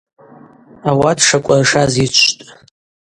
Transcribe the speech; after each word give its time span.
Ауат 0.89 1.19
шакӏвыршаз 1.27 1.93
йычвтӏ. 2.01 2.43